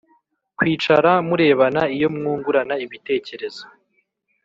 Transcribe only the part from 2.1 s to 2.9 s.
mwungurana